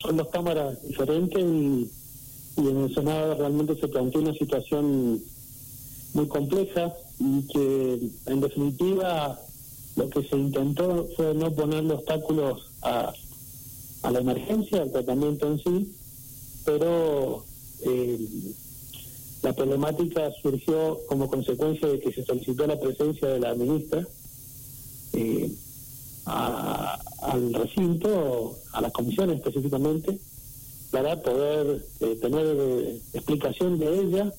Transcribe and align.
son 0.00 0.16
dos 0.16 0.28
cámaras 0.28 0.80
diferentes 0.86 1.42
y, 1.42 1.90
y 2.56 2.68
en 2.68 2.84
el 2.84 2.94
Senado 2.94 3.34
realmente 3.34 3.74
se 3.80 3.88
planteó 3.88 4.20
una 4.20 4.32
situación 4.32 5.20
muy 6.14 6.28
compleja 6.28 6.94
y 7.18 7.42
que 7.48 8.08
en 8.26 8.40
definitiva 8.40 9.40
lo 9.96 10.08
que 10.08 10.22
se 10.22 10.36
intentó 10.36 11.08
fue 11.16 11.34
no 11.34 11.52
ponerle 11.52 11.94
obstáculos 11.94 12.70
a, 12.82 13.12
la 14.08 14.20
emergencia, 14.20 14.82
al 14.82 14.92
tratamiento 14.92 15.48
en 15.48 15.58
sí, 15.58 15.92
pero 16.64 17.44
eh, 17.84 18.20
la 19.42 19.52
problemática 19.52 20.30
surgió 20.40 20.96
como 21.08 21.28
consecuencia 21.28 21.88
de 21.88 21.98
que 21.98 22.12
se 22.12 22.24
solicitó 22.24 22.68
la 22.68 22.78
presencia 22.78 23.26
de 23.26 23.40
la 23.40 23.52
ministra 23.56 24.06
eh, 25.14 25.52
al 26.28 27.52
recinto, 27.54 28.56
a 28.72 28.80
la 28.80 28.90
comisión 28.90 29.30
específicamente, 29.30 30.18
para 30.90 31.20
poder 31.22 31.84
eh, 32.00 32.18
tener 32.20 33.00
explicación 33.12 33.78
de 33.78 34.00
ella 34.00 34.32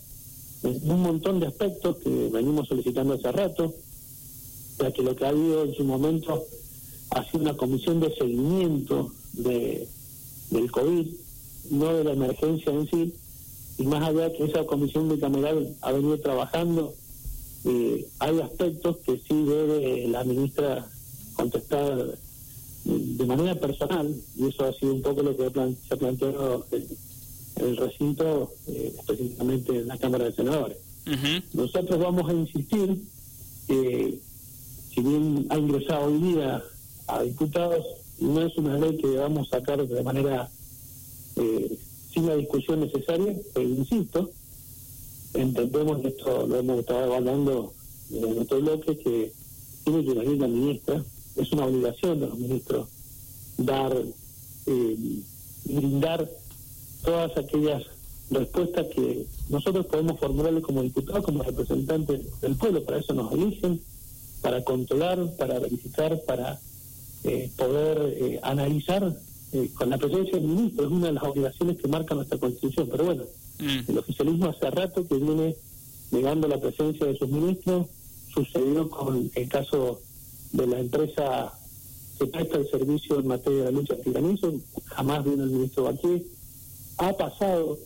en 0.63 0.91
un 0.91 1.02
montón 1.02 1.40
de 1.40 1.48
aspectos 1.48 1.98
que 1.98 2.30
venimos 2.32 2.68
solicitando 2.68 3.13
hace 3.13 3.32
rato, 3.32 3.73
ya 4.80 4.91
que 4.91 5.04
lo 5.04 5.16
que 5.16 5.26
ha 5.26 5.30
habido 5.30 5.63
en 5.63 5.73
su 5.73 5.84
momento 5.84 6.44
ha 7.12 7.23
sido 7.26 7.44
una 7.44 7.58
comisión 7.58 7.99
de 7.99 8.13
seguimiento 8.16 9.12
de, 9.34 9.88
del 10.52 10.71
COVID, 10.71 11.08
no 11.71 11.94
de 11.94 12.04
la 12.04 12.12
emergencia 12.13 12.74
en 12.74 12.90
sí, 12.90 13.13
y 13.77 13.84
más 13.84 14.04
allá 14.04 14.34
que 14.34 14.46
esa 14.46 14.66
comisión 14.66 15.08
bicameral 15.08 15.76
ha 15.82 15.91
venido 15.91 16.20
trabajando, 16.20 16.94
eh, 17.66 18.08
hay 18.20 18.40
aspectos 18.41 18.98
que 19.05 19.20
sí 19.20 19.44
debe 19.44 20.08
la 20.08 20.24
ministra 20.24 20.88
contestar 21.39 22.17
de 22.84 23.25
manera 23.25 23.55
personal, 23.55 24.13
y 24.38 24.48
eso 24.48 24.66
ha 24.66 24.73
sido 24.73 24.93
un 24.93 25.02
poco 25.02 25.21
lo 25.23 25.35
que 25.35 25.49
se 25.88 25.93
ha 25.93 25.98
planteado 25.98 26.65
en 26.71 26.88
el 27.55 27.77
recinto, 27.77 28.53
eh, 28.67 28.93
específicamente 28.99 29.77
en 29.79 29.87
la 29.87 29.98
Cámara 29.98 30.26
de 30.26 30.34
Senadores. 30.34 30.77
Nosotros 31.54 31.99
vamos 31.99 32.29
a 32.29 32.34
insistir 32.34 33.04
que, 33.68 34.20
si 34.93 35.01
bien 35.01 35.48
ha 35.49 35.57
ingresado 35.57 36.05
hoy 36.05 36.20
día 36.21 36.63
a 37.07 37.23
diputados, 37.23 37.85
no 38.20 38.41
es 38.41 38.57
una 38.57 38.77
ley 38.77 38.98
que 38.98 39.07
debamos 39.07 39.49
sacar 39.49 39.85
de 39.87 40.03
manera 40.03 40.49
eh, 41.37 41.77
sin 42.13 42.27
la 42.27 42.35
discusión 42.35 42.81
necesaria, 42.81 43.35
pero 43.53 43.68
insisto, 43.68 44.29
entendemos 45.34 46.03
esto 46.03 46.48
lo 46.48 46.59
hemos 46.59 46.79
estado 46.79 47.05
evaluando 47.05 47.74
en 48.12 48.40
otro 48.40 48.59
bloque, 48.59 48.98
que 48.98 49.31
tiene 49.84 50.03
que 50.05 50.13
venir 50.13 50.37
la 50.41 50.48
ministra, 50.48 51.03
es 51.40 51.51
una 51.51 51.65
obligación 51.65 52.20
de 52.20 52.27
los 52.27 52.37
ministros 52.37 52.87
dar, 53.57 53.95
eh, 54.65 54.98
brindar 55.65 56.29
todas 57.04 57.35
aquellas 57.37 57.84
respuestas 58.29 58.87
que 58.93 59.26
nosotros 59.49 59.85
podemos 59.87 60.20
formularle 60.20 60.62
como 60.62 60.84
diputados, 60.84 61.23
como 61.23 61.43
representantes 61.43 62.40
del 62.41 62.55
pueblo, 62.55 62.84
para 62.84 62.99
eso 62.99 63.13
nos 63.13 63.31
eligen, 63.34 63.81
para 64.41 64.63
controlar, 64.63 65.35
para 65.38 65.59
verificar, 65.59 66.22
para 66.25 66.59
eh, 67.23 67.50
poder 67.57 68.13
eh, 68.18 68.40
analizar 68.44 69.18
eh, 69.51 69.69
con 69.74 69.90
la 69.90 69.97
presencia 69.97 70.34
del 70.34 70.47
ministro, 70.47 70.85
es 70.85 70.91
una 70.91 71.07
de 71.07 71.13
las 71.13 71.24
obligaciones 71.24 71.78
que 71.78 71.88
marca 71.88 72.16
nuestra 72.16 72.38
constitución, 72.38 72.88
pero 72.91 73.06
bueno, 73.06 73.24
mm. 73.59 73.91
el 73.91 73.97
oficialismo 73.97 74.50
hace 74.50 74.69
rato 74.69 75.07
que 75.07 75.16
viene 75.16 75.56
negando 76.12 76.47
la 76.47 76.59
presencia 76.59 77.07
de 77.07 77.18
sus 77.18 77.29
ministros, 77.29 77.88
sucedió 78.34 78.90
con 78.90 79.31
el 79.34 79.50
caso 79.50 80.00
de 80.52 80.68
la 80.68 80.80
empresa 80.80 81.53
que 82.18 82.28
presta 82.28 82.58
el 82.58 82.69
servicio 82.69 83.19
en 83.19 83.28
materia 83.28 83.66
de 83.66 83.72
lucha 83.72 83.94
antigranizo, 83.94 84.53
jamás 84.86 85.24
vino 85.24 85.44
el 85.44 85.52
ministro 85.52 85.88
aquí, 85.88 86.25
ha 86.97 87.14
pasado 87.14 87.78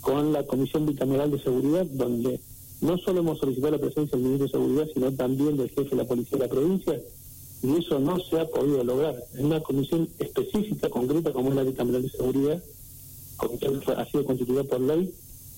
con 0.00 0.32
la 0.32 0.46
Comisión 0.46 0.86
Bicameral 0.86 1.30
de 1.30 1.42
Seguridad, 1.42 1.84
donde 1.86 2.40
no 2.80 2.96
solo 2.98 3.20
hemos 3.20 3.38
solicitado 3.38 3.72
la 3.72 3.78
presencia 3.78 4.16
del 4.16 4.26
ministro 4.26 4.46
de 4.46 4.52
Seguridad, 4.52 4.88
sino 4.94 5.12
también 5.12 5.56
del 5.56 5.68
jefe 5.68 5.90
de 5.90 5.96
la 5.96 6.04
Policía 6.04 6.38
de 6.38 6.44
la 6.44 6.50
provincia, 6.50 7.00
y 7.62 7.76
eso 7.76 7.98
no 7.98 8.18
se 8.20 8.40
ha 8.40 8.48
podido 8.48 8.84
lograr. 8.84 9.16
En 9.34 9.46
una 9.46 9.60
comisión 9.60 10.08
específica, 10.18 10.88
concreta, 10.88 11.32
como 11.32 11.50
es 11.50 11.56
la 11.56 11.64
Bicameral 11.64 12.02
de 12.02 12.08
Seguridad, 12.08 12.62
que 13.60 13.92
ha 13.92 14.06
sido 14.06 14.24
constituida 14.24 14.64
por 14.64 14.80
ley 14.80 15.12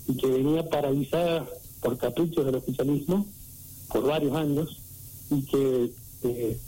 y 0.09 0.17
que 0.17 0.27
venía 0.27 0.69
paralizada 0.69 1.49
por 1.81 1.97
caprichos 1.97 2.45
del 2.45 2.57
oficialismo 2.57 3.27
por 3.91 4.07
varios 4.07 4.35
años 4.35 4.81
y 5.31 5.43
que 5.43 5.91
eh, 6.23 6.59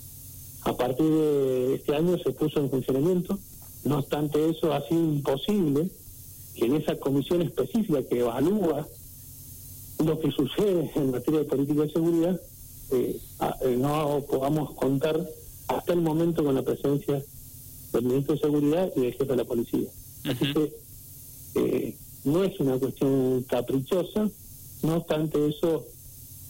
a 0.62 0.76
partir 0.76 1.06
de 1.06 1.74
este 1.74 1.94
año 1.94 2.18
se 2.18 2.32
puso 2.32 2.60
en 2.60 2.70
funcionamiento. 2.70 3.38
No 3.84 3.98
obstante 3.98 4.48
eso, 4.48 4.72
ha 4.72 4.86
sido 4.86 5.00
imposible 5.00 5.90
que 6.54 6.66
en 6.66 6.76
esa 6.76 6.96
comisión 6.96 7.42
específica 7.42 8.02
que 8.04 8.20
evalúa 8.20 8.86
lo 10.04 10.18
que 10.20 10.30
sucede 10.30 10.90
en 10.94 11.10
materia 11.10 11.40
de 11.40 11.46
política 11.46 11.82
de 11.82 11.92
seguridad, 11.92 12.40
eh, 12.90 13.20
eh, 13.62 13.76
no 13.78 14.22
podamos 14.28 14.74
contar 14.74 15.18
hasta 15.68 15.92
el 15.92 16.00
momento 16.00 16.44
con 16.44 16.54
la 16.54 16.62
presencia 16.62 17.22
del 17.92 18.04
ministro 18.04 18.34
de 18.34 18.40
Seguridad 18.40 18.92
y 18.96 19.00
del 19.00 19.12
jefe 19.12 19.24
de 19.24 19.36
la 19.36 19.44
policía. 19.44 19.88
Así 20.24 20.52
que 20.52 20.72
eh, 21.54 21.96
no 22.24 22.44
es 22.44 22.58
una 22.60 22.78
cuestión 22.78 23.44
caprichosa, 23.48 24.28
no 24.82 24.96
obstante 24.96 25.48
eso, 25.48 25.84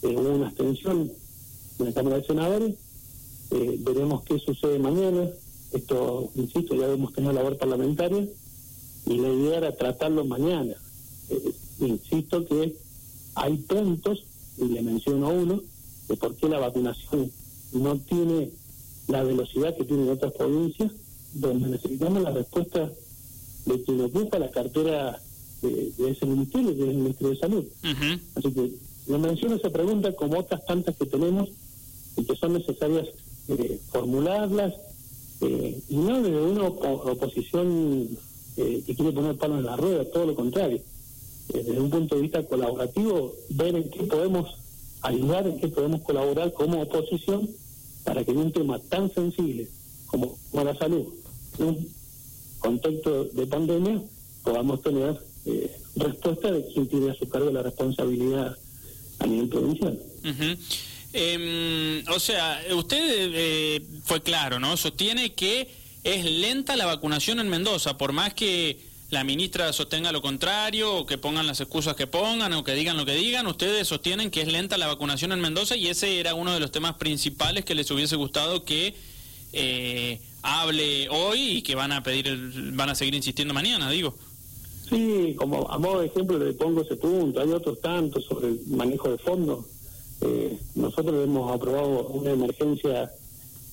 hubo 0.01 0.35
una 0.35 0.47
abstención 0.47 1.11
en 1.79 1.85
la 1.85 1.93
Cámara 1.93 2.17
de 2.17 2.25
Senadores, 2.25 2.75
veremos 3.79 4.23
qué 4.23 4.39
sucede 4.39 4.79
mañana, 4.79 5.27
esto, 5.71 6.29
insisto, 6.35 6.75
ya 6.75 6.87
hemos 6.87 7.13
tenido 7.13 7.33
labor 7.33 7.57
parlamentaria, 7.57 8.27
y 9.05 9.17
la 9.17 9.29
idea 9.29 9.57
era 9.57 9.75
tratarlo 9.75 10.25
mañana. 10.25 10.75
insisto 11.79 12.45
que 12.45 12.75
hay 13.35 13.57
puntos, 13.57 14.23
y 14.57 14.65
le 14.65 14.81
menciono 14.81 15.29
uno, 15.29 15.61
de 16.07 16.17
por 16.17 16.35
qué 16.35 16.47
la 16.49 16.59
vacunación 16.59 17.31
no 17.73 17.97
tiene 17.97 18.51
la 19.07 19.23
velocidad 19.23 19.75
que 19.75 19.83
tiene 19.83 20.03
en 20.03 20.09
otras 20.09 20.33
provincias, 20.33 20.91
donde 21.33 21.69
necesitamos 21.69 22.21
la 22.21 22.31
respuesta 22.31 22.91
de 23.65 23.83
quien 23.83 24.01
ocupa 24.01 24.39
la 24.39 24.51
cartera 24.51 25.19
de, 25.61 26.09
ese 26.09 26.25
ministerio, 26.25 26.75
que 26.75 26.83
es 26.83 26.89
el 26.89 26.97
Ministerio 26.97 27.29
de 27.29 27.39
Salud. 27.39 27.65
Así 28.35 28.51
que 28.51 28.71
le 29.07 29.17
menciono 29.17 29.55
esa 29.55 29.69
pregunta 29.69 30.13
como 30.15 30.39
otras 30.39 30.65
tantas 30.65 30.95
que 30.95 31.05
tenemos 31.05 31.49
y 32.17 32.23
que 32.23 32.35
son 32.35 32.53
necesarias 32.53 33.07
eh, 33.47 33.79
formularlas, 33.91 34.73
eh, 35.41 35.81
y 35.89 35.95
no 35.97 36.21
desde 36.21 36.41
una 36.41 36.67
oposición 36.67 38.07
eh, 38.57 38.83
que 38.85 38.95
quiere 38.95 39.11
poner 39.11 39.35
palo 39.37 39.57
en 39.57 39.65
la 39.65 39.75
rueda, 39.75 40.05
todo 40.11 40.27
lo 40.27 40.35
contrario. 40.35 40.81
desde 41.53 41.79
un 41.79 41.89
punto 41.89 42.15
de 42.15 42.21
vista 42.21 42.43
colaborativo, 42.47 43.33
ver 43.49 43.75
en 43.75 43.89
qué 43.89 44.03
podemos 44.03 44.47
ayudar 45.01 45.47
en 45.47 45.59
que 45.59 45.67
podemos 45.67 46.01
colaborar 46.01 46.53
como 46.53 46.81
oposición 46.81 47.49
para 48.03 48.23
que 48.23 48.31
en 48.31 48.37
un 48.37 48.51
tema 48.51 48.79
tan 48.79 49.13
sensible 49.13 49.67
como 50.07 50.37
la 50.53 50.75
salud, 50.77 51.07
en 51.59 51.65
un 51.65 51.87
contexto 52.59 53.25
de 53.25 53.47
pandemia, 53.47 54.01
podamos 54.43 54.81
tener 54.81 55.19
eh, 55.45 55.75
respuesta 55.95 56.51
de 56.51 56.65
quien 56.67 56.87
tiene 56.87 57.11
a 57.11 57.15
su 57.15 57.27
cargo 57.27 57.51
la 57.51 57.63
responsabilidad 57.63 58.55
a 59.19 59.27
nivel 59.27 59.49
provincial. 59.49 59.99
Em, 61.13 62.03
o 62.09 62.19
sea, 62.19 62.59
usted 62.75 63.31
eh, 63.33 63.85
fue 64.03 64.21
claro, 64.23 64.59
¿no? 64.59 64.75
Sostiene 64.77 65.33
que 65.33 65.69
es 66.03 66.25
lenta 66.25 66.75
la 66.75 66.87
vacunación 66.87 67.39
en 67.39 67.49
Mendoza, 67.49 67.97
por 67.97 68.11
más 68.11 68.33
que 68.33 68.79
la 69.11 69.23
ministra 69.23 69.71
sostenga 69.73 70.11
lo 70.11 70.23
contrario, 70.23 70.95
o 70.95 71.05
que 71.05 71.19
pongan 71.19 71.45
las 71.45 71.61
excusas 71.61 71.95
que 71.95 72.07
pongan, 72.07 72.51
o 72.53 72.63
que 72.63 72.73
digan 72.73 72.97
lo 72.97 73.05
que 73.05 73.13
digan, 73.13 73.45
ustedes 73.45 73.87
sostienen 73.87 74.31
que 74.31 74.41
es 74.41 74.51
lenta 74.51 74.77
la 74.79 74.87
vacunación 74.87 75.31
en 75.31 75.39
Mendoza 75.39 75.77
y 75.77 75.87
ese 75.87 76.19
era 76.19 76.33
uno 76.33 76.51
de 76.51 76.59
los 76.59 76.71
temas 76.71 76.95
principales 76.95 77.63
que 77.63 77.75
les 77.75 77.89
hubiese 77.91 78.15
gustado 78.15 78.63
que 78.63 78.95
eh, 79.53 80.19
hable 80.41 81.09
hoy 81.09 81.57
y 81.57 81.61
que 81.61 81.75
van 81.75 81.91
a 81.91 82.01
pedir, 82.01 82.73
van 82.73 82.89
a 82.89 82.95
seguir 82.95 83.13
insistiendo 83.13 83.53
mañana, 83.53 83.91
digo. 83.91 84.15
Sí, 84.89 85.35
como 85.37 85.69
a 85.69 85.77
modo 85.77 86.01
de 86.01 86.07
ejemplo 86.07 86.39
le 86.39 86.53
pongo 86.53 86.81
ese 86.81 86.95
punto, 86.95 87.39
hay 87.39 87.51
otros 87.51 87.79
tantos 87.81 88.25
sobre 88.25 88.47
el 88.47 88.61
manejo 88.67 89.09
de 89.09 89.19
fondos. 89.19 89.65
Eh, 90.25 90.57
nosotros 90.75 91.23
hemos 91.23 91.51
aprobado 91.53 92.07
una 92.07 92.31
emergencia 92.31 93.11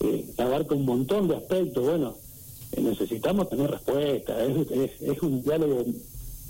eh, 0.00 0.25
que 0.35 0.43
abarca 0.43 0.75
un 0.75 0.85
montón 0.85 1.29
de 1.29 1.37
aspectos, 1.37 1.85
bueno, 1.85 2.17
necesitamos 2.76 3.49
tener 3.49 3.70
respuesta. 3.70 4.37
Es, 4.44 5.23
un 5.23 5.43
diálogo 5.43 5.85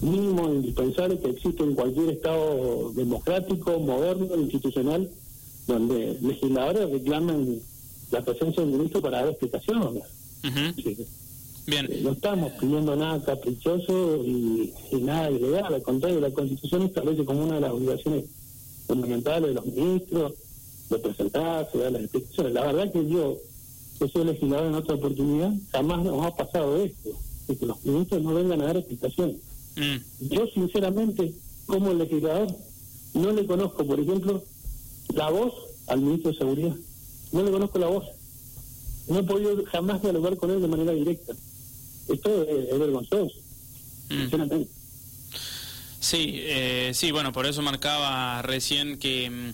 mínimo, 0.00 0.52
indispensable 0.52 1.18
que 1.18 1.30
existe 1.30 1.62
en 1.62 1.74
cualquier 1.74 2.10
Estado 2.10 2.92
democrático, 2.92 3.78
moderno, 3.78 4.36
institucional, 4.36 5.10
donde 5.66 6.16
legisladores 6.20 6.90
reclaman 6.90 7.60
la 8.10 8.22
presencia 8.22 8.62
del 8.62 8.72
ministro 8.72 9.00
para 9.00 9.18
dar 9.18 9.28
explicaciones. 9.28 10.02
Bien. 11.66 11.86
Eh, 11.90 12.00
no 12.02 12.12
estamos 12.12 12.52
pidiendo 12.52 12.96
nada 12.96 13.22
caprichoso 13.22 14.24
y, 14.24 14.72
nada 15.02 15.30
ilegal, 15.30 15.74
al 15.74 15.82
contrario, 15.82 16.20
la 16.20 16.30
Constitución 16.30 16.82
establece 16.82 17.24
como 17.24 17.44
una 17.44 17.56
de 17.56 17.60
las 17.60 17.72
obligaciones 17.72 18.24
fundamentales 18.90 19.48
de 19.50 19.54
los 19.54 19.66
ministros 19.66 20.32
de 20.90 20.98
presentarse, 20.98 21.78
dar 21.78 21.92
las 21.92 22.02
explicaciones. 22.02 22.52
La 22.52 22.66
verdad 22.66 22.92
que 22.92 23.08
yo 23.08 23.38
yo 24.00 24.08
soy 24.08 24.24
legislador 24.24 24.66
en 24.68 24.74
otra 24.74 24.94
oportunidad, 24.94 25.52
jamás 25.72 26.02
nos 26.02 26.24
ha 26.24 26.34
pasado 26.34 26.82
esto. 26.82 27.10
de 27.46 27.56
que 27.56 27.66
los 27.66 27.84
ministros 27.84 28.22
no 28.22 28.34
vengan 28.34 28.62
a 28.62 28.66
dar 28.66 28.76
explicaciones. 28.78 29.36
Mm. 29.76 30.28
Yo, 30.28 30.46
sinceramente, 30.54 31.34
como 31.66 31.92
legislador, 31.92 32.48
no 33.12 33.32
le 33.32 33.46
conozco, 33.46 33.84
por 33.84 34.00
ejemplo, 34.00 34.42
la 35.14 35.30
voz 35.30 35.52
al 35.88 36.00
ministro 36.00 36.30
de 36.30 36.38
Seguridad. 36.38 36.76
No 37.32 37.42
le 37.42 37.50
conozco 37.50 37.78
la 37.78 37.88
voz. 37.88 38.04
No 39.08 39.18
he 39.18 39.22
podido 39.22 39.62
jamás 39.66 40.00
dialogar 40.00 40.36
con 40.36 40.50
él 40.50 40.62
de 40.62 40.68
manera 40.68 40.92
directa. 40.92 41.34
Esto 42.08 42.42
es, 42.44 42.78
vergonzoso, 42.78 43.34
mm. 44.08 44.14
sinceramente. 44.14 44.68
Sí, 46.00 46.36
eh, 46.38 46.92
sí, 46.94 47.12
bueno, 47.12 47.30
por 47.30 47.44
eso 47.46 47.60
marcaba 47.60 48.40
recién 48.40 48.98
que, 48.98 49.28
mm, 49.28 49.50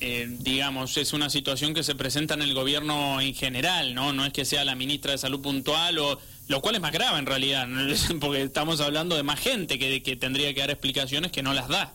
eh, 0.00 0.36
digamos, 0.40 0.96
es 0.96 1.12
una 1.12 1.28
situación 1.28 1.74
que 1.74 1.82
se 1.82 1.94
presenta 1.94 2.34
en 2.34 2.42
el 2.42 2.54
gobierno 2.54 3.20
en 3.20 3.34
general, 3.34 3.94
¿no? 3.94 4.14
No 4.14 4.24
es 4.24 4.32
que 4.32 4.46
sea 4.46 4.64
la 4.64 4.74
ministra 4.74 5.12
de 5.12 5.18
Salud 5.18 5.40
puntual 5.40 5.98
o 5.98 6.18
lo 6.48 6.60
cual 6.62 6.74
es 6.76 6.80
más 6.80 6.92
grave 6.92 7.18
en 7.18 7.26
realidad, 7.26 7.68
porque 8.20 8.42
estamos 8.42 8.80
hablando 8.80 9.14
de 9.14 9.22
más 9.22 9.38
gente 9.38 9.78
que, 9.78 10.02
que 10.02 10.16
tendría 10.16 10.52
que 10.54 10.60
dar 10.60 10.70
explicaciones 10.70 11.30
que 11.30 11.42
no 11.42 11.52
las 11.52 11.68
da. 11.68 11.94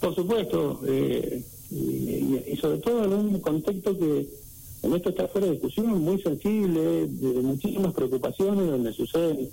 Por 0.00 0.14
supuesto, 0.14 0.80
eh, 0.86 1.42
y, 1.70 2.56
sobre 2.56 2.78
todo 2.78 3.04
en 3.04 3.12
un 3.12 3.40
contexto 3.40 3.98
que 3.98 4.26
en 4.82 4.94
esto 4.94 5.10
está 5.10 5.28
fuera 5.28 5.46
de 5.46 5.54
discusión, 5.54 6.00
muy 6.00 6.20
sensible, 6.22 7.06
de 7.06 7.42
muchísimas 7.42 7.92
preocupaciones, 7.92 8.66
donde 8.66 8.92
suceden. 8.94 9.50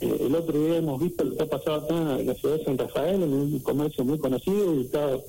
Eh, 0.00 0.16
el 0.20 0.34
otro 0.34 0.58
día 0.58 0.76
hemos 0.76 1.00
visto 1.00 1.24
lo 1.24 1.36
que 1.36 1.42
ha 1.42 1.48
pasado 1.48 1.76
acá 1.76 2.20
en 2.20 2.26
la 2.26 2.34
ciudad 2.34 2.58
de 2.58 2.64
San 2.64 2.78
Rafael, 2.78 3.22
en 3.22 3.32
un 3.32 3.58
comercio 3.60 4.04
muy 4.04 4.18
conocido, 4.18 4.70
ubicado 4.70 5.24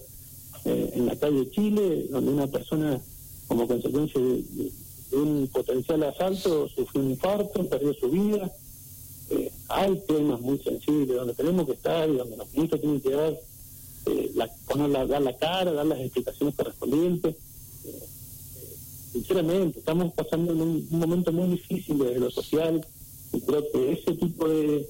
eh, 0.65 0.91
en 0.95 1.05
la 1.05 1.15
calle 1.15 1.49
Chile, 1.51 2.07
donde 2.09 2.31
una 2.31 2.47
persona, 2.47 2.99
como 3.47 3.67
consecuencia 3.67 4.19
de, 4.21 4.71
un 5.11 5.47
potencial 5.53 6.03
asalto, 6.03 6.67
sufrió 6.67 7.01
un 7.01 7.11
infarto, 7.11 7.69
perdió 7.69 7.93
su 7.93 8.09
vida. 8.09 8.51
hay 9.69 9.97
temas 10.07 10.41
muy 10.41 10.59
sensibles 10.59 11.15
donde 11.15 11.33
tenemos 11.33 11.65
que 11.65 11.73
estar 11.73 12.09
y 12.09 12.17
donde 12.17 12.35
los 12.35 12.51
ministros 12.53 12.81
tienen 12.81 13.01
que 13.01 13.11
dar 13.11 13.39
eh, 14.05 14.31
la, 14.35 15.05
dar 15.05 15.21
la 15.21 15.37
cara, 15.37 15.71
dar 15.71 15.85
las 15.85 15.99
explicaciones 15.99 16.55
correspondientes. 16.55 17.35
Eh, 17.85 18.03
sinceramente, 19.13 19.79
estamos 19.79 20.13
pasando 20.13 20.53
en 20.53 20.61
un, 20.61 20.87
momento 20.91 21.31
muy 21.31 21.49
difícil 21.49 21.97
de 21.97 22.19
lo 22.19 22.29
social 22.29 22.85
y 23.35 23.41
creo 23.41 23.63
que 23.71 23.91
ese 23.91 24.13
tipo 24.13 24.47
de 24.47 24.87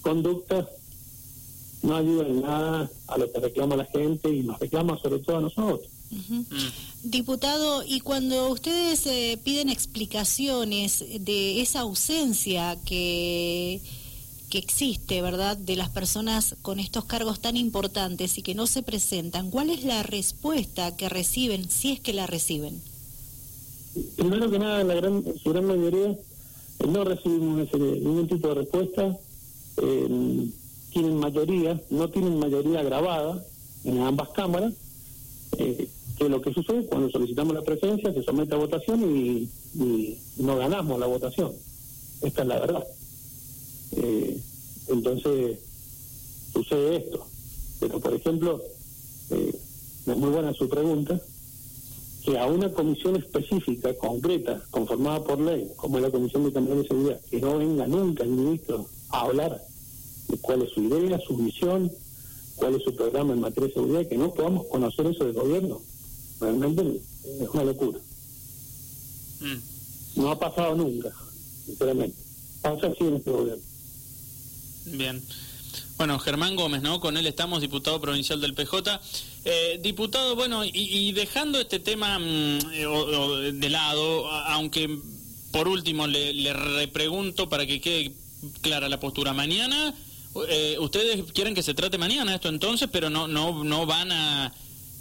conducta 0.00 0.68
no 1.82 1.96
ayuda 1.96 2.26
en 2.26 2.40
nada 2.40 2.90
a 3.06 3.18
lo 3.18 3.30
que 3.30 3.40
reclama 3.40 3.76
la 3.76 3.84
gente 3.86 4.32
y 4.32 4.42
nos 4.42 4.58
reclama 4.58 4.98
sobre 4.98 5.20
todo 5.20 5.38
a 5.38 5.40
nosotros. 5.40 5.88
Diputado, 7.04 7.82
y 7.86 8.00
cuando 8.00 8.50
ustedes 8.50 9.06
eh, 9.06 9.38
piden 9.44 9.68
explicaciones 9.68 11.04
de 11.20 11.60
esa 11.60 11.80
ausencia 11.80 12.78
que 12.84 13.80
que 14.48 14.58
existe, 14.58 15.20
¿verdad?, 15.20 15.56
de 15.56 15.76
las 15.76 15.90
personas 15.90 16.56
con 16.62 16.80
estos 16.80 17.04
cargos 17.04 17.40
tan 17.40 17.56
importantes 17.56 18.38
y 18.38 18.42
que 18.42 18.54
no 18.54 18.66
se 18.66 18.82
presentan, 18.82 19.50
¿cuál 19.50 19.70
es 19.70 19.84
la 19.84 20.02
respuesta 20.02 20.96
que 20.96 21.08
reciben, 21.08 21.68
si 21.68 21.92
es 21.92 22.00
que 22.00 22.14
la 22.14 22.26
reciben? 22.26 22.80
Primero 24.16 24.50
que 24.50 24.58
nada, 24.58 24.82
la 24.84 24.94
gran, 24.94 25.22
su 25.42 25.50
gran 25.50 25.66
mayoría 25.66 26.16
no 26.86 27.04
recibimos 27.04 27.72
ningún 27.74 28.28
tipo 28.28 28.48
de 28.48 28.54
respuesta. 28.54 29.18
Eh, 29.78 30.48
tienen 30.90 31.16
mayoría, 31.16 31.80
no 31.90 32.08
tienen 32.08 32.38
mayoría 32.38 32.82
grabada 32.82 33.44
en 33.84 34.00
ambas 34.00 34.28
cámaras. 34.30 34.74
Eh, 35.58 35.88
que 36.18 36.28
lo 36.28 36.42
que 36.42 36.52
sucede 36.52 36.84
cuando 36.86 37.08
solicitamos 37.10 37.54
la 37.54 37.62
presencia 37.62 38.12
se 38.12 38.24
somete 38.24 38.52
a 38.54 38.58
votación 38.58 39.02
y 39.02 39.48
no 40.38 40.56
ganamos 40.56 40.98
la 40.98 41.06
votación. 41.06 41.52
Esta 42.22 42.42
es 42.42 42.48
la 42.48 42.58
verdad. 42.58 42.84
Eh, 43.92 44.40
entonces, 44.88 45.58
sucede 46.52 46.96
esto. 46.96 47.26
Pero, 47.80 48.00
por 48.00 48.14
ejemplo, 48.14 48.60
eh, 49.30 49.54
es 50.06 50.16
muy 50.16 50.30
buena 50.30 50.52
su 50.52 50.68
pregunta, 50.68 51.20
que 52.28 52.38
a 52.38 52.46
una 52.46 52.70
comisión 52.70 53.16
específica, 53.16 53.94
concreta, 53.94 54.62
conformada 54.70 55.24
por 55.24 55.40
ley, 55.40 55.66
como 55.76 55.96
es 55.96 56.02
la 56.02 56.10
Comisión 56.10 56.44
de 56.44 56.52
Cambiar 56.52 56.76
de 56.76 56.86
Seguridad, 56.86 57.20
que 57.30 57.40
no 57.40 57.56
venga 57.56 57.86
nunca 57.86 58.22
el 58.22 58.28
ministro 58.28 58.86
a 59.08 59.20
hablar 59.20 59.64
de 60.28 60.36
cuál 60.36 60.60
es 60.60 60.70
su 60.70 60.82
idea, 60.82 61.18
su 61.26 61.38
visión, 61.38 61.90
cuál 62.56 62.74
es 62.74 62.82
su 62.82 62.94
programa 62.94 63.32
en 63.32 63.40
materia 63.40 63.68
de 63.68 63.74
seguridad, 63.74 64.06
que 64.06 64.18
no 64.18 64.34
podamos 64.34 64.66
conocer 64.66 65.06
eso 65.06 65.24
del 65.24 65.32
gobierno, 65.32 65.80
realmente 66.38 67.00
es 67.40 67.48
una 67.48 67.64
locura. 67.64 67.98
Mm. 69.40 70.20
No 70.20 70.30
ha 70.30 70.38
pasado 70.38 70.76
nunca, 70.76 71.10
sinceramente. 71.64 72.18
Pasa 72.60 72.88
así 72.88 73.04
en 73.04 73.14
este 73.14 73.30
gobierno. 73.30 73.62
Bien. 74.84 75.22
Bueno, 75.98 76.16
Germán 76.20 76.54
Gómez, 76.54 76.80
¿no? 76.80 77.00
Con 77.00 77.16
él 77.16 77.26
estamos, 77.26 77.60
diputado 77.60 78.00
provincial 78.00 78.40
del 78.40 78.54
PJ. 78.54 79.00
Eh, 79.44 79.80
diputado, 79.82 80.36
bueno, 80.36 80.62
y, 80.64 81.10
dejando 81.10 81.58
este 81.60 81.80
tema 81.80 82.20
mm, 82.20 82.58
eh, 82.72 83.52
de 83.52 83.68
lado, 83.68 84.30
aunque 84.30 84.88
por 85.50 85.66
último 85.66 86.06
le, 86.06 86.52
repregunto 86.52 87.48
para 87.48 87.66
que 87.66 87.80
quede 87.80 88.12
clara 88.60 88.88
la 88.88 89.00
postura. 89.00 89.32
Mañana, 89.32 89.92
eh, 90.48 90.76
ustedes 90.78 91.32
quieren 91.32 91.52
que 91.52 91.64
se 91.64 91.74
trate 91.74 91.98
mañana 91.98 92.32
esto 92.32 92.48
entonces, 92.48 92.88
pero 92.92 93.10
no, 93.10 93.26
no, 93.26 93.64
no 93.64 93.84
van 93.84 94.12
a 94.12 94.54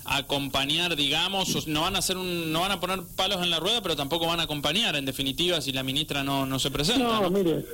acompañar, 0.03 0.95
digamos, 0.95 1.67
no 1.67 1.81
van 1.81 1.95
a 1.95 1.99
hacer 1.99 2.17
un, 2.17 2.51
no 2.51 2.61
van 2.61 2.71
a 2.71 2.79
poner 2.79 3.03
palos 3.15 3.43
en 3.43 3.51
la 3.51 3.59
rueda, 3.59 3.83
pero 3.83 3.95
tampoco 3.95 4.25
van 4.25 4.39
a 4.39 4.43
acompañar, 4.43 4.95
en 4.95 5.05
definitiva, 5.05 5.61
si 5.61 5.73
la 5.73 5.83
ministra 5.83 6.23
no, 6.23 6.47
no 6.47 6.57
se 6.57 6.71
presenta. 6.71 7.19
no, 7.21 7.29
mire, 7.29 7.65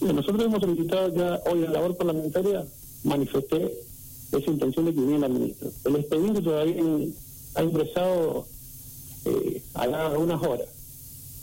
nosotros 0.00 0.44
hemos 0.44 0.60
solicitado 0.60 1.14
ya 1.14 1.40
hoy 1.50 1.58
en 1.58 1.64
la 1.64 1.72
labor 1.72 1.96
parlamentaria, 1.96 2.64
manifesté 3.04 3.72
esa 4.32 4.50
intención 4.50 4.86
de 4.86 4.94
que 4.94 5.00
viniera 5.00 5.28
la 5.28 5.34
ministra. 5.34 5.68
El 5.84 5.96
expediente 5.96 6.40
todavía 6.40 6.82
ha 7.54 7.62
ingresado 7.62 8.46
eh, 9.26 9.62
a 9.74 10.18
unas 10.18 10.42
horas. 10.42 10.68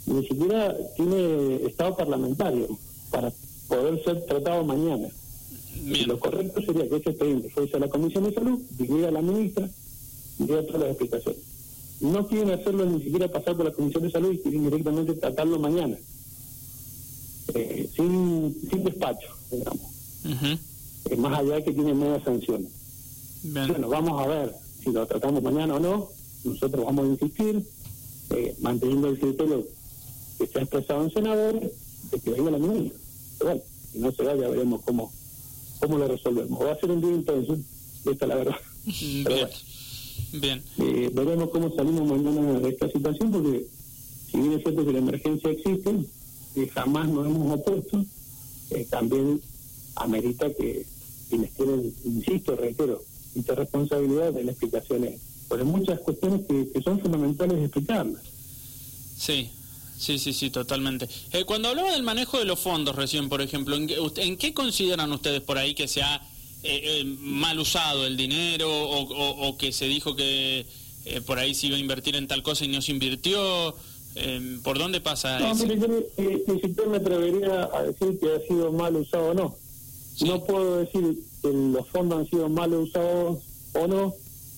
Ni 0.06 0.26
siquiera 0.26 0.76
tiene 0.96 1.66
estado 1.66 1.96
parlamentario 1.98 2.68
para 3.12 3.32
poder 3.68 4.04
ser 4.04 4.26
tratado 4.26 4.64
mañana. 4.64 5.10
lo 6.08 6.20
correcto 6.20 6.62
sería 6.62 6.90
que 6.90 6.96
ese 6.96 7.10
expediente 7.10 7.50
fuese 7.50 7.78
a 7.78 7.80
la 7.80 7.90
Comisión 7.90 8.24
de 8.24 8.34
Salud, 8.34 8.60
viniera 8.72 9.10
a 9.10 9.12
la 9.12 9.22
ministra 9.22 9.70
y 10.40 10.46
diera 10.46 10.66
todas 10.66 10.82
las 10.82 10.90
explicaciones. 10.92 11.42
No 12.00 12.28
quieren 12.28 12.52
hacerlo 12.52 12.86
ni 12.86 13.04
siquiera 13.04 13.28
pasar 13.28 13.56
por 13.56 13.66
la 13.66 13.72
Comisión 13.72 14.04
de 14.04 14.12
Salud 14.12 14.32
y 14.34 14.38
quieren 14.38 14.64
directamente 14.64 15.14
tratarlo 15.14 15.60
mañana. 15.60 15.98
Eh, 17.58 17.90
sin, 17.96 18.56
sin 18.70 18.84
despacho, 18.84 19.28
digamos. 19.52 19.82
más 21.18 21.40
allá 21.40 21.56
de 21.56 21.64
que 21.64 21.72
tiene 21.72 21.94
media 21.94 22.24
sanciones. 22.24 22.72
Bueno, 23.44 23.90
vamos 23.90 24.22
a 24.22 24.28
ver 24.28 24.56
si 24.84 24.92
lo 24.92 25.08
tratamos 25.08 25.42
mañana 25.42 25.76
o 25.76 25.80
no. 25.80 26.10
Nosotros 26.44 26.86
vamos 26.86 27.06
a 27.06 27.10
insistir, 27.10 27.66
eh, 28.30 28.56
manteniendo 28.60 29.10
el 29.10 29.20
criterio 29.20 29.66
que 30.38 30.46
se 30.46 30.60
ha 30.60 30.62
expresado 30.62 31.04
en 31.04 31.12
senadores, 31.12 31.72
de 32.12 32.20
que 32.20 32.30
venga 32.30 32.52
la 32.52 32.58
ministra. 32.60 33.00
bueno, 33.42 33.62
si 33.92 34.00
no 34.00 34.12
se 34.12 34.24
da, 34.24 34.36
ya 34.36 34.50
veremos 34.50 34.82
cómo, 34.84 35.12
cómo 35.80 35.98
lo 35.98 36.08
resolvemos. 36.08 36.64
Va 36.64 36.74
a 36.74 36.80
ser 36.80 36.92
un 36.92 37.02
día 37.02 37.12
intenso, 37.12 37.58
esta 38.06 38.26
es 38.26 38.30
la 38.30 38.36
verdad. 38.36 38.56
Bien. 38.86 39.50
Bien. 40.34 40.64
Eh, 40.78 41.10
veremos 41.12 41.50
cómo 41.50 41.74
salimos 41.76 42.08
mañana 42.08 42.60
de 42.60 42.70
esta 42.70 42.88
situación, 42.92 43.32
porque 43.32 43.66
si 44.30 44.38
bien 44.38 44.54
es 44.54 44.62
cierto 44.62 44.86
que 44.86 44.92
la 44.92 45.00
emergencia 45.00 45.50
existe, 45.50 46.06
que 46.54 46.68
jamás 46.68 47.08
nos 47.10 47.26
hemos 47.26 47.60
opuesto, 47.60 48.04
eh, 48.72 48.86
también 48.90 49.42
amerita 49.96 50.48
que 50.54 50.86
quienes 51.30 51.54
tienen, 51.54 51.94
insisto, 52.06 52.56
reitero, 52.56 53.04
esta 53.36 53.56
responsabilidad 53.56 54.34
de 54.34 54.44
las 54.44 54.54
explicaciones, 54.54 55.20
porque 55.48 55.64
muchas 55.64 56.00
cuestiones 56.00 56.42
que, 56.48 56.82
son 56.82 57.00
fundamentales 57.00 57.58
explicarlas. 57.60 58.22
Sí, 59.18 59.50
Sí, 60.00 60.20
sí, 60.20 60.32
sí, 60.32 60.52
totalmente. 60.52 61.10
Eh, 61.32 61.44
cuando 61.44 61.70
hablaba 61.70 61.92
del 61.92 62.04
manejo 62.04 62.38
de 62.38 62.46
los 62.46 62.60
fondos 62.60 62.96
recién, 62.96 63.30
por 63.30 63.42
ejemplo, 63.42 63.76
¿en 63.76 64.38
qué, 64.38 64.54
consideran 64.54 65.12
ustedes 65.12 65.42
por 65.42 65.58
ahí 65.58 65.74
que 65.74 65.88
se 65.88 66.04
ha 66.04 66.22
eh, 66.62 67.04
mal 67.04 67.58
usado 67.58 68.06
el 68.06 68.16
dinero 68.16 68.70
o, 68.70 69.58
que 69.58 69.72
se 69.72 69.88
dijo 69.88 70.16
que 70.16 70.68
por 71.26 71.40
ahí 71.40 71.56
se 71.56 71.66
iba 71.66 71.78
a 71.78 71.80
invertir 71.80 72.16
en 72.16 72.28
tal 72.28 72.44
cosa 72.44 72.66
y 72.66 72.68
no 72.68 72.80
se 72.80 72.92
invirtió? 72.92 73.76
Eh, 74.20 74.60
¿Por 74.64 74.80
dónde 74.80 75.00
pasa 75.00 75.40
no? 75.40 75.54
Mire, 75.56 75.80
yo 75.80 75.88
ni, 75.88 76.60
siquiera 76.60 76.90
me 76.90 76.98
atrevería 76.98 77.70
a 77.72 77.84
decir 77.84 78.20
que 78.20 78.34
ha 78.34 78.40
sido 78.48 78.72
mal 78.72 78.96
usado 78.96 79.30
o 79.30 79.34
no. 79.34 79.56
No 80.26 80.44
puedo 80.46 80.78
decir 80.78 81.24
que 81.42 81.54
los 81.54 81.88
fondos 81.90 82.20
han 82.20 82.28
sido 82.28 82.50
mal 82.50 82.74
usados 82.74 83.44
o 83.74 83.88
no, 83.88 84.14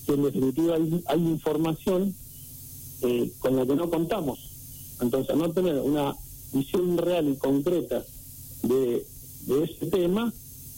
que 0.06 0.14
en 0.14 0.22
definitiva 0.22 0.76
hay, 0.76 1.20
información 1.20 2.14
eh, 3.02 3.30
con 3.40 3.56
la 3.56 3.66
que 3.66 3.74
no 3.74 3.90
contamos. 3.90 4.38
Entonces, 5.02 5.36
no 5.36 5.52
tener 5.52 5.76
una 5.76 6.14
visión 6.52 6.96
real 6.96 7.28
y 7.28 7.36
concreta 7.36 8.02
de, 8.62 9.06
de 9.46 9.64
ese 9.64 9.86
tema, 9.86 10.32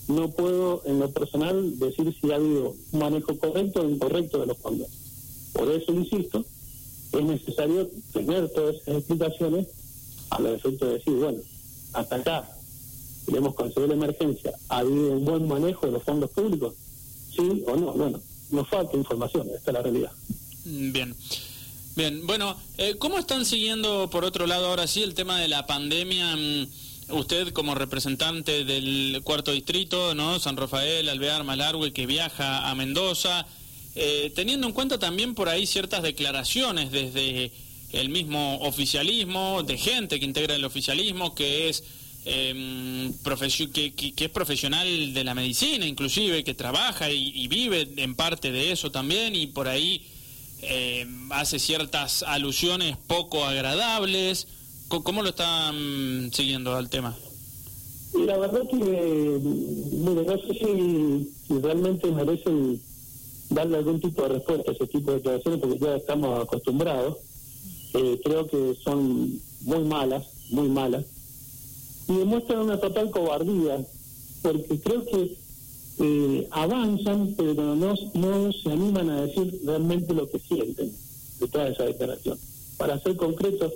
no 0.09 0.31
puedo 0.31 0.83
en 0.87 0.99
lo 0.99 1.11
personal 1.13 1.79
decir 1.79 2.13
si 2.21 2.33
ha 2.33 2.37
habido 2.37 2.75
un 2.91 2.99
manejo 2.99 3.39
correcto 3.39 3.83
o 3.83 3.89
incorrecto 3.89 4.41
de 4.41 4.47
los 4.47 4.59
fondos. 4.59 4.89
Por 5.53 5.71
eso 5.71 5.93
insisto 5.93 6.45
es 7.13 7.25
necesario 7.25 7.91
tener 8.13 8.49
todas 8.51 8.77
esas 8.77 8.97
explicaciones 8.97 9.67
a 10.31 10.41
los 10.41 10.57
efectos 10.57 10.89
de 10.89 10.95
decir, 10.95 11.15
bueno, 11.15 11.39
hasta 11.93 12.17
acá 12.17 12.49
le 13.31 13.39
hemos 13.39 13.55
conseguido 13.55 13.89
la 13.89 13.95
emergencia, 13.95 14.53
¿ha 14.69 14.79
habido 14.79 15.13
un 15.13 15.25
buen 15.25 15.47
manejo 15.47 15.87
de 15.87 15.93
los 15.93 16.03
fondos 16.03 16.31
públicos? 16.31 16.75
¿Sí 17.35 17.63
o 17.67 17.77
no? 17.77 17.93
Bueno, 17.93 18.21
nos 18.51 18.69
falta 18.69 18.97
información, 18.97 19.49
esta 19.55 19.71
es 19.71 19.75
la 19.75 19.83
realidad. 19.83 20.13
Bien. 20.65 21.15
Bien, 21.95 22.27
bueno, 22.27 22.57
eh, 22.79 22.97
¿cómo 22.99 23.19
están 23.19 23.45
siguiendo, 23.45 24.09
por 24.09 24.25
otro 24.25 24.47
lado, 24.47 24.67
ahora 24.67 24.87
sí, 24.87 25.03
el 25.03 25.13
tema 25.13 25.39
de 25.39 25.49
la 25.49 25.67
pandemia? 25.67 26.37
Mm, 26.37 26.67
usted 27.11 27.53
como 27.53 27.75
representante 27.75 28.65
del 28.65 29.21
cuarto 29.25 29.53
distrito, 29.53 30.15
¿no? 30.15 30.39
San 30.39 30.57
Rafael, 30.57 31.09
Alvear, 31.11 31.45
Malargüe, 31.45 31.93
que 31.93 32.07
viaja 32.07 32.71
a 32.71 32.75
Mendoza, 32.75 33.47
eh, 33.95 34.33
teniendo 34.35 34.67
en 34.67 34.73
cuenta 34.73 34.99
también 34.99 35.35
por 35.35 35.49
ahí 35.49 35.67
ciertas 35.67 36.03
declaraciones 36.03 36.91
desde 36.91 37.53
el 37.93 38.09
mismo 38.09 38.59
oficialismo, 38.61 39.63
de 39.63 39.77
gente 39.77 40.19
que 40.19 40.25
integra 40.25 40.57
el 40.57 40.65
oficialismo, 40.65 41.35
que 41.35 41.69
es 41.69 41.85
eh, 42.25 43.11
que, 43.73 44.15
es 44.17 44.31
profesional 44.31 45.13
de 45.13 45.25
la 45.25 45.35
medicina 45.35 45.87
inclusive, 45.87 46.45
que 46.45 46.55
trabaja 46.55 47.11
y, 47.11 47.47
vive 47.49 47.89
en 47.97 48.15
parte 48.15 48.53
de 48.53 48.73
eso 48.73 48.91
también 48.91 49.35
y 49.35 49.49
por 49.49 49.69
ahí 49.69 50.07
eh, 50.63 51.07
hace 51.31 51.59
ciertas 51.59 52.23
alusiones 52.23 52.97
poco 53.07 53.45
agradables. 53.45 54.47
¿Cómo 54.89 55.23
lo 55.23 55.31
están 55.31 56.31
siguiendo 56.33 56.77
al 56.77 56.91
tema? 56.91 57.17
La 58.15 58.37
verdad 58.37 58.61
que, 58.71 58.77
mire, 58.77 60.23
no 60.27 60.37
sé 60.39 60.53
si, 60.53 61.59
realmente 61.63 62.11
merecen 62.11 62.81
darle 63.55 63.79
algún 63.79 64.01
tipo 64.01 64.23
de 64.23 64.29
respuesta 64.29 64.71
a 64.71 64.75
ese 64.75 64.87
tipo 64.87 65.11
de 65.11 65.17
declaraciones 65.19 65.61
porque 65.61 65.79
ya 65.79 65.97
estamos 65.97 66.43
acostumbrados. 66.43 67.19
Eh, 67.95 68.21
creo 68.25 68.47
que 68.47 68.75
son 68.83 69.41
muy 69.63 69.85
malas, 69.85 70.25
muy 70.51 70.69
malas 70.69 71.05
y 72.09 72.17
demuestran 72.19 72.61
una 72.61 72.81
total 72.81 73.11
cobardía, 73.11 73.85
porque 74.43 74.81
creo 74.81 75.05
que 75.07 75.37
eh, 76.01 76.49
avanzan, 76.51 77.35
pero 77.37 77.77
no, 77.77 77.95
no 78.15 78.53
se 78.53 78.71
animan 78.71 79.11
a 79.11 79.23
decir 79.23 79.61
realmente 79.65 80.15
lo 80.15 80.29
que 80.29 80.39
sienten 80.39 80.93
detrás 81.39 81.67
de 81.67 81.73
esa 81.73 81.85
declaración. 81.85 82.39
Para 82.77 82.99
ser 82.99 83.17
concreto, 83.17 83.73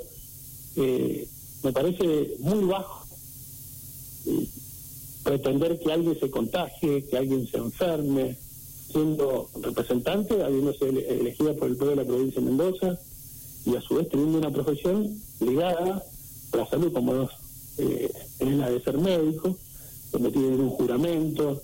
eh, 0.76 1.28
me 1.62 1.72
parece 1.72 2.36
muy 2.40 2.64
bajo 2.64 3.06
eh, 4.26 4.48
pretender 5.22 5.78
que 5.78 5.92
alguien 5.92 6.18
se 6.18 6.30
contagie, 6.30 7.04
que 7.06 7.16
alguien 7.16 7.46
se 7.46 7.58
enferme, 7.58 8.36
siendo 8.90 9.48
representante, 9.60 10.42
habiéndose 10.42 10.88
elegida 10.88 11.54
por 11.54 11.68
el 11.68 11.76
pueblo 11.76 11.96
de 11.96 12.02
la 12.02 12.08
provincia 12.08 12.40
de 12.40 12.46
Mendoza, 12.46 12.98
y 13.64 13.74
a 13.74 13.80
su 13.80 13.96
vez 13.96 14.08
teniendo 14.08 14.38
una 14.38 14.50
profesión 14.50 15.20
ligada 15.40 16.02
a 16.52 16.56
la 16.56 16.66
salud 16.66 16.92
como 16.92 17.12
los 17.12 17.30
eh, 17.78 18.10
es 18.38 18.56
la 18.56 18.70
de 18.70 18.80
ser 18.80 18.98
médico, 18.98 19.56
donde 20.12 20.30
tienen 20.30 20.60
un 20.60 20.70
juramento 20.70 21.62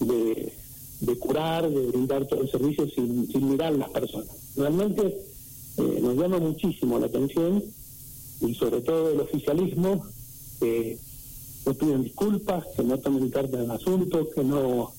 de, 0.00 0.52
curar, 1.18 1.68
de 1.68 1.86
brindar 1.88 2.26
todo 2.26 2.42
el 2.42 2.50
servicio 2.50 2.88
sin, 2.88 3.50
mirar 3.50 3.74
a 3.74 3.76
las 3.76 3.90
personas. 3.90 4.28
Realmente 4.56 5.06
eh, 5.76 5.98
nos 6.00 6.16
llama 6.16 6.38
muchísimo 6.38 6.98
la 6.98 7.06
atención 7.06 7.62
y 8.40 8.54
sobre 8.54 8.80
todo 8.80 9.10
el 9.10 9.20
oficialismo 9.20 10.06
que 10.60 10.98
no 11.66 11.74
piden 11.74 12.02
disculpas, 12.04 12.64
que 12.76 12.82
no 12.82 12.98
tomen 12.98 13.30
cartas 13.30 13.54
en 13.54 13.64
el 13.64 13.70
asunto, 13.70 14.28
que 14.30 14.44
no, 14.44 14.92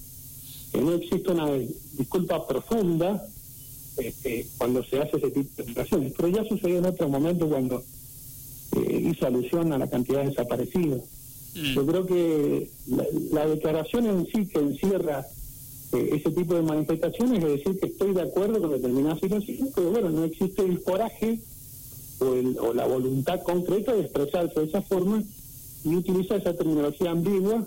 no 0.81 0.93
existe 0.93 1.31
una 1.31 1.49
disculpa 1.97 2.47
profunda 2.47 3.23
este, 3.97 4.47
cuando 4.57 4.83
se 4.83 5.01
hace 5.01 5.17
ese 5.17 5.31
tipo 5.31 5.49
de 5.57 5.63
declaraciones. 5.63 6.13
Pero 6.15 6.27
ya 6.29 6.43
sucedió 6.45 6.77
en 6.79 6.85
otro 6.85 7.09
momento 7.09 7.47
cuando 7.47 7.83
hizo 8.89 9.27
alusión 9.27 9.71
a 9.73 9.77
la 9.77 9.89
cantidad 9.89 10.21
de 10.21 10.29
desaparecidos. 10.29 11.01
Mm. 11.55 11.73
Yo 11.73 11.85
creo 11.85 12.05
que 12.05 12.69
la, 13.31 13.45
declaración 13.47 14.05
en 14.07 14.25
sí 14.25 14.45
que 14.47 14.59
encierra 14.59 15.25
eh, 15.93 16.09
ese 16.13 16.31
tipo 16.31 16.55
de 16.55 16.61
manifestaciones 16.61 17.43
es 17.43 17.49
decir 17.49 17.79
que 17.79 17.87
estoy 17.87 18.13
de 18.13 18.23
acuerdo 18.23 18.59
con 18.59 18.71
determinada 18.71 19.15
situación, 19.15 19.69
pero 19.73 19.91
bueno, 19.91 20.09
no 20.09 20.23
existe 20.25 20.63
el 20.63 20.81
coraje 20.83 21.39
o, 22.19 22.33
el, 22.33 22.57
o 22.59 22.73
la 22.73 22.85
voluntad 22.85 23.41
concreta 23.43 23.93
de 23.93 24.01
expresarse 24.01 24.59
de 24.59 24.65
esa 24.65 24.81
forma 24.81 25.23
y 25.83 25.95
utiliza 25.95 26.35
esa 26.35 26.55
terminología 26.55 27.11
ambigua 27.11 27.65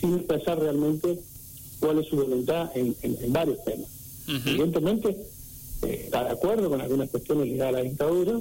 sin 0.00 0.14
expresar 0.14 0.58
realmente 0.58 1.20
cuál 1.80 1.98
es 1.98 2.06
su 2.06 2.16
voluntad 2.16 2.70
en, 2.74 2.94
varios 3.32 3.62
temas. 3.64 3.88
Evidentemente, 4.26 5.16
eh, 5.82 6.02
está 6.04 6.24
de 6.24 6.30
acuerdo 6.30 6.70
con 6.70 6.80
algunas 6.80 7.10
cuestiones 7.10 7.46
ligadas 7.46 7.74
a 7.74 7.78
la 7.78 7.84
dictadura, 7.84 8.40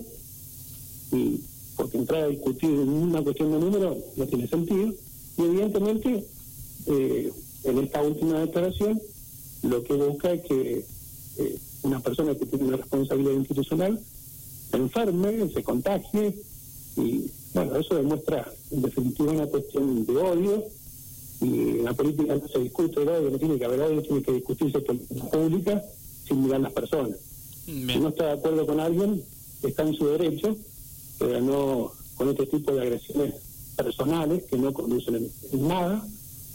y 1.12 1.40
porque 1.76 1.98
entrar 1.98 2.24
a 2.24 2.28
discutir 2.28 2.70
una 2.70 3.22
cuestión 3.22 3.52
de 3.52 3.60
número 3.60 3.98
no 4.16 4.26
tiene 4.28 4.48
sentido. 4.48 4.94
Y 5.38 5.42
evidentemente, 5.42 6.26
eh, 6.88 7.32
en 7.64 7.80
esta 7.80 8.02
última 8.02 8.40
declaración, 8.40 9.02
lo 9.64 9.84
que 9.84 9.94
busca 9.94 10.32
es 10.34 10.42
que 10.44 10.86
eh, 11.38 11.58
una 11.84 12.00
persona 12.00 12.36
que 12.36 12.46
tiene 12.46 12.66
una 12.66 12.78
responsabilidad 12.78 13.34
institucional 13.34 14.00
se 14.70 14.78
enferme, 14.78 15.50
se 15.50 15.64
contagie, 15.64 16.36
y 16.98 17.26
bueno, 17.54 17.76
eso 17.78 17.96
demuestra 17.96 18.52
en 18.72 18.82
definitiva 18.82 19.32
una 19.32 19.48
cuestión 19.48 20.06
de 20.06 20.18
odio, 20.18 20.64
y 21.44 21.82
la 21.82 21.94
política 21.94 22.36
no 22.36 22.48
se 22.48 22.60
discute 22.60 23.02
el 23.02 23.10
odio, 23.10 23.30
no 23.30 23.38
tiene 23.38 23.58
que 23.58 23.66
haber 23.66 23.82
odio, 23.82 24.02
tiene 24.02 24.22
que 24.22 24.32
discutirse 24.32 24.80
política 24.80 25.26
pública 25.30 25.84
sin 26.26 26.44
mirar 26.44 26.62
las 26.62 26.74
personas. 26.74 27.18
Si 27.66 28.00
no 28.00 28.10
está 28.10 28.26
de 28.28 28.32
acuerdo 28.34 28.66
con 28.66 28.80
alguien, 28.80 29.22
está 29.62 29.84
en 29.84 29.94
su 29.94 30.08
derecho, 30.08 30.56
pero 31.20 31.42
no 31.42 31.92
con 32.16 32.30
este 32.30 32.46
tipo 32.48 32.74
de 32.74 32.82
agresiones 32.82 33.34
personales 33.76 34.44
que 34.44 34.58
no 34.58 34.74
conducen 34.74 35.16
en 35.52 35.68
nada, 35.68 36.06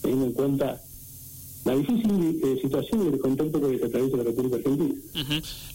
teniendo 0.02 0.26
en 0.26 0.32
cuenta 0.32 0.82
la 1.64 1.74
difícil 1.74 2.40
eh, 2.42 2.58
situación 2.62 3.04
y 3.04 3.14
el 3.14 3.18
contexto 3.18 3.60
que 3.60 3.84
atraviesa 3.84 4.16
la 4.16 4.24
República 4.24 4.56
Argentina. 4.56 4.94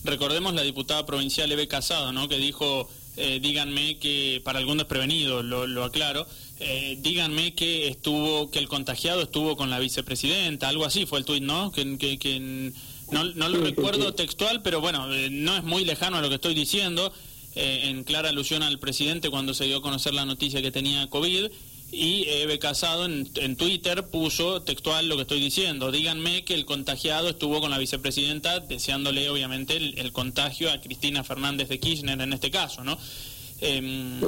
Recordemos 0.03 0.53
la 0.53 0.61
diputada 0.61 1.05
provincial 1.05 1.51
Eve 1.51 1.67
Casado, 1.67 2.11
¿no? 2.11 2.27
que 2.27 2.37
dijo, 2.37 2.89
eh, 3.17 3.39
díganme 3.41 3.99
que, 3.99 4.41
para 4.43 4.59
algún 4.59 4.77
desprevenido, 4.77 5.43
lo, 5.43 5.67
lo 5.67 5.83
aclaro, 5.83 6.25
eh, 6.59 6.97
díganme 7.01 7.53
que 7.53 7.87
estuvo 7.87 8.49
que 8.49 8.59
el 8.59 8.67
contagiado 8.67 9.21
estuvo 9.21 9.55
con 9.55 9.69
la 9.69 9.79
vicepresidenta, 9.79 10.69
algo 10.69 10.85
así 10.85 11.05
fue 11.05 11.19
el 11.19 11.25
tuit, 11.25 11.43
¿no? 11.43 11.71
Que, 11.71 11.97
que, 11.97 12.71
no, 13.11 13.23
no 13.25 13.49
lo 13.49 13.61
recuerdo 13.61 14.13
textual, 14.13 14.61
pero 14.63 14.81
bueno, 14.81 15.07
no 15.29 15.57
es 15.57 15.63
muy 15.63 15.85
lejano 15.85 16.17
a 16.17 16.21
lo 16.21 16.29
que 16.29 16.35
estoy 16.35 16.55
diciendo. 16.55 17.11
Eh, 17.55 17.89
en 17.89 18.03
clara 18.03 18.29
alusión 18.29 18.63
al 18.63 18.79
presidente 18.79 19.29
cuando 19.29 19.53
se 19.53 19.65
dio 19.65 19.77
a 19.77 19.81
conocer 19.83 20.15
la 20.15 20.25
noticia 20.25 20.63
que 20.63 20.71
tenía 20.71 21.07
COVID. 21.07 21.51
Y 21.95 22.25
Eve 22.27 22.57
Casado 22.57 23.05
en, 23.05 23.55
Twitter 23.55 24.07
puso 24.07 24.63
textual 24.63 25.07
lo 25.07 25.15
que 25.15 25.21
estoy 25.21 25.39
diciendo. 25.39 25.91
Díganme 25.91 26.43
que 26.43 26.55
el 26.55 26.65
contagiado 26.65 27.29
estuvo 27.29 27.61
con 27.61 27.69
la 27.69 27.77
vicepresidenta, 27.77 28.59
deseándole 28.61 29.29
obviamente 29.29 29.77
el, 29.77 30.11
contagio 30.11 30.71
a 30.71 30.81
Cristina 30.81 31.23
Fernández 31.23 31.69
de 31.69 31.79
Kirchner 31.79 32.19
en 32.19 32.33
este 32.33 32.49
caso, 32.49 32.83
¿no? 32.83 32.97
Em, 33.61 34.19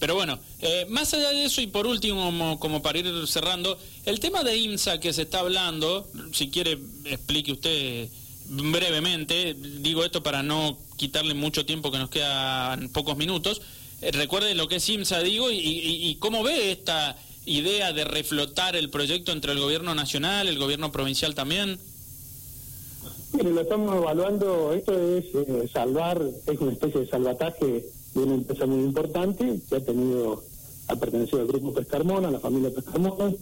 pero 0.00 0.16
bueno, 0.16 0.40
eh, 0.60 0.86
más 0.88 1.14
allá 1.14 1.30
de 1.30 1.44
eso 1.44 1.60
y 1.60 1.68
por 1.68 1.86
último, 1.86 2.24
como, 2.24 2.58
como, 2.58 2.82
para 2.82 2.98
ir 2.98 3.26
cerrando, 3.28 3.78
el 4.04 4.18
tema 4.18 4.42
de 4.42 4.56
IMSA 4.56 4.98
que 4.98 5.12
se 5.12 5.22
está 5.22 5.38
hablando, 5.40 6.10
si 6.32 6.50
quiere 6.50 6.78
explique 7.04 7.52
usted 7.52 8.08
brevemente, 8.48 9.54
digo 9.54 10.04
esto 10.04 10.22
para 10.22 10.42
no 10.42 10.78
quitarle 10.96 11.34
mucho 11.34 11.64
tiempo 11.64 11.92
que 11.92 11.98
nos 11.98 12.10
quedan 12.10 12.88
pocos 12.88 13.16
minutos, 13.16 13.60
eh, 13.60 13.64
recuerde 14.00 14.54
lo 14.54 14.68
que 14.68 14.76
es 14.76 14.88
IMSA, 14.88 15.20
digo, 15.20 15.48
y, 15.50 16.16
cómo 16.20 16.42
ve 16.42 16.72
esta 16.72 17.16
idea 17.44 17.92
de 17.92 18.04
reflotar 18.04 18.76
el 18.76 18.90
proyecto 18.90 19.32
entre 19.32 19.52
el 19.52 19.60
gobierno 19.60 19.94
nacional, 19.94 20.48
el 20.48 20.58
gobierno 20.58 20.92
provincial 20.92 21.34
también. 21.34 21.78
Mire, 23.32 23.50
lo 23.50 23.60
estamos 23.60 23.96
evaluando, 23.96 24.72
esto 24.72 25.16
es 25.16 25.24
eh, 25.34 25.68
salvar, 25.72 26.20
es 26.46 26.60
una 26.60 26.72
especie 26.72 27.00
de 27.00 27.08
salvataje 27.08 27.84
de 28.14 28.20
una 28.20 28.34
empresa 28.34 28.66
muy 28.66 28.84
importante 28.84 29.60
que 29.68 29.76
ha 29.76 29.80
tenido, 29.80 30.42
ha 30.88 30.96
pertenecido 30.96 31.40
al 31.40 31.46
grupo 31.48 31.74
Pescarmona, 31.74 32.28
a 32.28 32.32
la 32.32 32.40
familia 32.40 32.70
Pescarmona. 32.74 33.32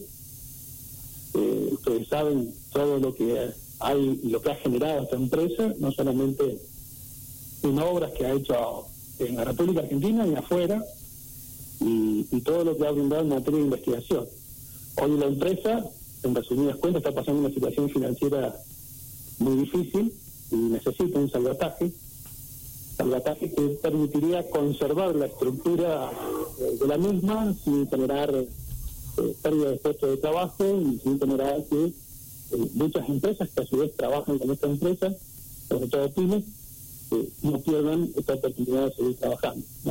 Eh, 1.34 1.68
ustedes 1.72 2.08
saben 2.08 2.52
todo 2.72 2.98
lo 2.98 3.14
que 3.14 3.50
hay 3.80 4.20
lo 4.24 4.40
que 4.40 4.50
ha 4.50 4.56
generado 4.56 5.02
esta 5.02 5.16
empresa, 5.16 5.72
no 5.78 5.92
solamente 5.92 6.58
en 7.62 7.78
obras 7.78 8.12
que 8.12 8.26
ha 8.26 8.32
hecho 8.32 8.86
en 9.18 9.36
la 9.36 9.44
República 9.44 9.80
Argentina 9.80 10.26
y 10.26 10.34
afuera, 10.34 10.82
y, 11.80 12.40
todo 12.42 12.64
lo 12.64 12.76
que 12.76 12.86
ha 12.86 12.90
brindado 12.90 13.22
en 13.22 13.28
materia 13.28 13.58
de 13.58 13.64
investigación. 13.64 14.26
Hoy 15.02 15.18
la 15.18 15.26
empresa, 15.26 15.84
en 16.22 16.34
resumidas 16.34 16.76
cuentas, 16.76 17.02
está 17.02 17.12
pasando 17.12 17.40
una 17.40 17.52
situación 17.52 17.90
financiera 17.90 18.54
muy 19.38 19.56
difícil 19.56 20.12
y 20.52 20.56
necesita 20.56 21.18
un 21.18 21.30
salvataje, 21.30 21.92
salvataje 22.96 23.52
que 23.52 23.62
permitiría 23.82 24.48
conservar 24.48 25.14
la 25.16 25.26
estructura 25.26 26.10
de 26.80 26.86
la 26.86 26.98
misma 26.98 27.54
sin 27.64 27.88
generar 27.88 28.32
eh, 28.34 29.36
pérdida 29.42 29.70
de 29.70 29.76
puestos 29.76 30.10
de 30.10 30.16
trabajo 30.18 30.64
y 30.64 30.98
sin 31.00 31.18
generar 31.18 31.64
que 31.64 31.86
eh, 31.86 32.70
muchas 32.74 33.08
empresas 33.08 33.48
que 33.50 33.60
a 33.60 33.66
su 33.66 33.78
vez 33.78 33.94
trabajan 33.96 34.38
con 34.38 34.50
esta 34.50 34.66
empresa, 34.68 35.12
sobre 35.68 35.88
todo 35.88 36.10
pymes, 36.12 36.44
no 37.42 37.60
pierdan 37.60 38.10
esta 38.16 38.34
oportunidad 38.34 38.86
de 38.86 38.94
seguir 38.94 39.16
trabajando. 39.16 39.64